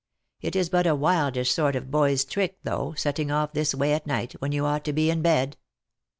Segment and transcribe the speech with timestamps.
[0.41, 4.07] It is but a wildish sort of boy's trick though, setting off this way at
[4.07, 5.57] night, when you ought to be in bed."